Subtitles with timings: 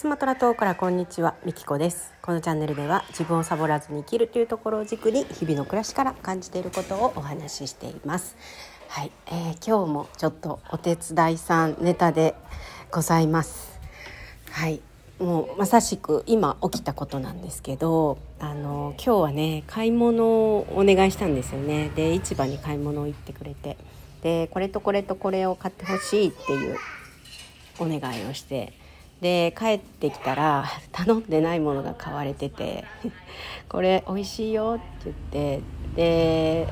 [0.00, 2.14] スマトラ島からこんにちはみきこです。
[2.22, 8.34] このチャンネルでは自分をサボらずに生きるというところを軸に日々の暮らしから感じていることをお話ししています。
[8.88, 12.34] はい、えー、今日もちょっとお手伝いさんネタで
[12.90, 13.78] ございます。
[14.50, 14.80] はい
[15.18, 21.90] もうまさしく今起きたことなんですけどあの今日はね買い物をお願いしたんですよね。
[21.94, 23.76] で市場に買い物を行ってくれて。
[24.22, 26.78] でこれとこれとこれを買ってほしいっていう
[27.78, 28.79] お願いをして
[29.20, 32.84] で帰ってきたら 頼んでないものが買われてて
[33.68, 35.60] 「これ美味しいよ」って言って
[35.96, 36.68] で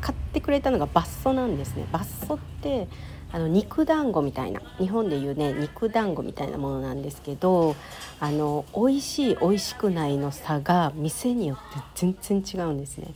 [0.00, 2.88] 買ってくれたのがバッソなんですねバッソって
[3.32, 7.76] あの肉団子みたいな日本でいうね肉団子みたいなものなんですけど
[8.18, 13.14] あの美味しい美味しくないの差が店によって全然違うんですね。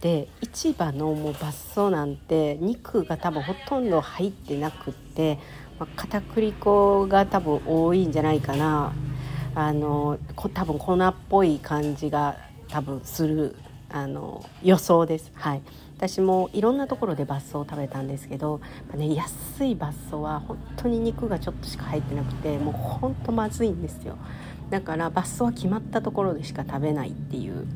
[0.00, 5.40] で市場のもうバッソなんて肉が多分ほとんど入ってなくって
[5.78, 8.92] まあ、片栗粉が多分多いんじゃないかな。
[9.54, 10.18] あの
[10.54, 12.36] 多分粉っぽい感じが
[12.68, 13.56] 多分する
[13.90, 15.32] あの予想です。
[15.34, 15.62] はい。
[15.96, 24.16] 私もいろんなところでバッソを食べたんですけど、まね、安いバッソは本当に肉がちょっとしか入ってなくてもうほんとまずいんですよ。
[24.70, 27.66] だからバッソは決まったところでしか食べないっていう、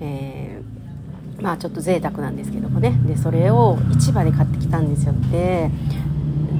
[0.00, 2.98] えー、まあちょっと贅沢なんですけどもね。
[3.06, 5.14] でそれを市場で買ってきたんですよ。
[5.30, 5.70] で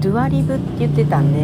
[0.02, 1.38] ドゥアリブって言ってたんで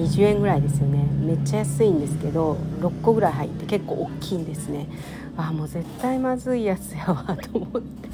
[0.00, 1.04] 20円ぐらいですよね。
[1.20, 4.86] めっちゃ安いんですけど6個ぐらい入って結構大きいんですね。
[5.36, 8.08] あもう絶対まずいやつやわと思って。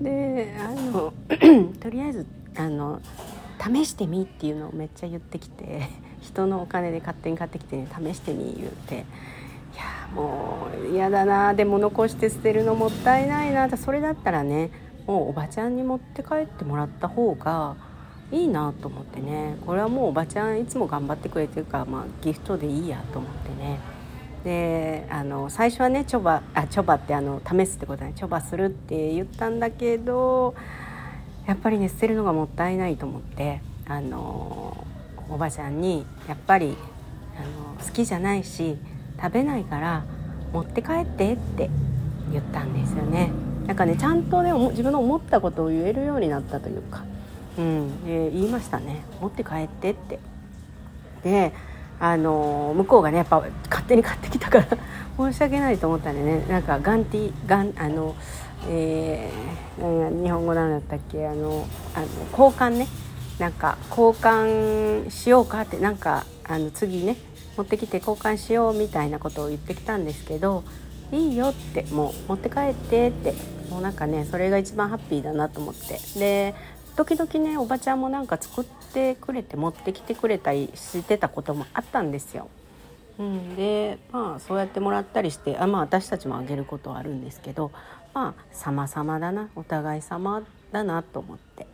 [0.00, 1.12] であの
[1.80, 3.00] とりあえずあの
[3.60, 5.88] 試してみっていうのをめっちゃ言ってきて
[6.20, 8.94] 人のお金で勝手に買ってきて、ね、試してみ言うて。
[8.94, 8.98] い
[9.76, 11.54] やもう嫌だな。
[11.54, 13.68] でも残して捨てるのもったいないな。
[13.76, 14.70] それだったらね
[15.08, 17.89] もうおばちゃんに持って帰ってもらった方が
[18.32, 19.56] いいなと思ってね。
[19.66, 23.80] これはもうおばちゃんいつも頑張ってくれてるから、まあ、ギフトでいいやと思ってね。
[24.44, 28.12] であの最初はねチョバあチョバってあの試すってことね。
[28.16, 30.54] チョバするって言ったんだけど
[31.46, 34.86] やっぱりね捨てるのがもったいないと思ってあの
[35.28, 36.76] おばちゃんにやっぱり
[37.36, 38.78] あの好きじゃないし
[39.20, 40.04] 食べないから
[40.52, 41.68] 持って帰ってって
[42.32, 43.30] 言ったんですよね。
[43.66, 47.09] なんかねちゃんとね自分の思ったことを言えるようになったというか。
[47.60, 49.04] うん、で言いましたね。
[49.20, 50.18] 持って帰ってって。
[51.22, 51.52] で
[51.98, 54.66] あの向こうがねやっぱ勝手に買ってきたから
[55.18, 56.46] 申し訳ないと思ったんでね。
[56.48, 58.14] なんかガンティガンあの、
[58.68, 61.28] えー、日本語なんだったっけ？
[61.28, 62.88] あのあの交換ね。
[63.38, 65.78] なんか交換しようかって。
[65.78, 67.16] なんかあの次ね
[67.58, 70.64] 持ってきて交換しようみたいなことを言ってきたんですけど
[71.12, 71.84] いいよって。
[71.92, 73.34] もう持って帰ってって。
[73.70, 76.00] もうなんかねそれが一番ハッピーだなと思って。
[76.18, 76.54] で
[77.00, 82.48] 時々ねおばちゃんもなんか作ってくれて持ってきてくれたりしてたこともあったんですよ。
[83.18, 87.70] うん、でまあそうやってもらったりしてあ、まあ、私たちもあげることはあるんですけど
[88.12, 91.66] まあ様々だなお互い様だなと思って、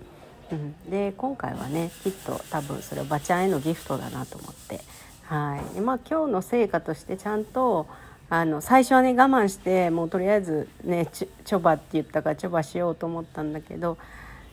[0.53, 4.81] うん、で今回はねきっと多分それおばちゃんへのギフトだなと思って。
[5.25, 5.75] はい。
[5.75, 7.89] でまあ今日の成果としてちゃんと
[8.31, 11.09] あの最初はね我慢してもうとりあえずね
[11.45, 13.99] ちょばって言ったからちょばしようと思ったんだけど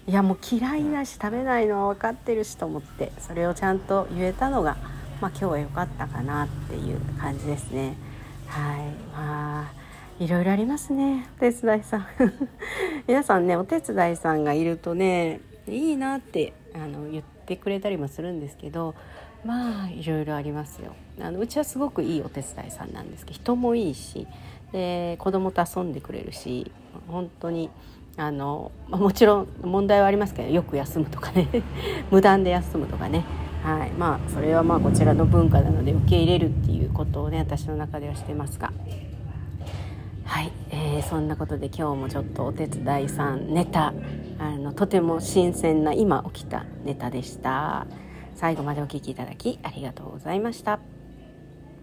[0.06, 4.75] いやもう嫌いだし食べないのは分かってるしと思ってそれをちゃんと言えたのが、
[5.22, 7.96] まあ、今日は良かったかなっていう感じですね。
[8.47, 8.92] はい。
[9.16, 9.84] まあ
[10.19, 12.06] いろいろありますねお手伝いさん。
[13.08, 18.96] 皆さんねお手伝いさんがいるとねいいなってあの言ってくれたりもするんですけど
[19.46, 20.96] まあいろいろありますよ。
[21.22, 24.28] あのうちはすごくいいお手伝いさんなんですけど人もいいし
[24.74, 26.72] で子供と遊んでくれるし
[27.08, 27.69] 本当に
[28.16, 31.47] あのもちろん問題はありますけどよく休むとかね。
[32.12, 33.25] 無断で休むとかね。
[33.63, 33.91] はい。
[33.91, 38.72] まあそれはまあこちらの文化なので受け入れるっていうことをね私の中ではしてますが。
[40.25, 43.94] はい、えー、そんなことで今日もちょっとお手伝いさんネタ
[44.40, 47.88] あのとても新鮮な今起きたネタでした。
[48.36, 50.93] 最後までお聴きいただきありがとうございました。